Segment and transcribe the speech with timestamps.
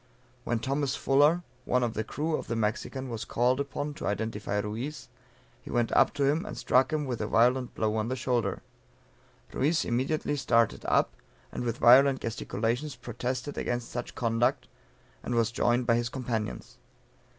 [0.45, 4.57] When Thomas Fuller, one of the crew of the Mexican was called upon to identify
[4.57, 5.09] Ruiz,
[5.61, 8.63] he went up to him and struck him a violent blow on the shoulder.
[9.53, 11.13] Ruiz immediately started up,
[11.51, 14.67] and with violent gesticulations protested against such conduct,
[15.21, 16.79] and was joined by his companions.